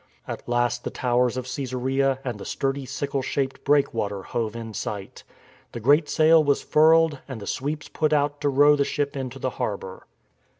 At 0.27 0.49
last 0.49 0.83
the 0.83 0.89
towers 0.89 1.37
of 1.37 1.45
Csesarea 1.45 2.17
and 2.23 2.39
the 2.39 2.43
sturdy 2.43 2.87
sickle 2.87 3.21
shaped 3.21 3.63
breakwater 3.63 4.23
hove 4.23 4.55
in 4.55 4.73
sight. 4.73 5.23
The 5.73 5.79
great 5.79 6.09
sail 6.09 6.43
was 6.43 6.63
furled 6.63 7.19
and 7.27 7.39
the 7.39 7.45
sweeps 7.45 7.87
put 7.87 8.11
out 8.11 8.41
to 8.41 8.49
row 8.49 8.75
the 8.75 8.83
ship 8.83 9.15
into 9.15 9.47
harbour. 9.47 10.07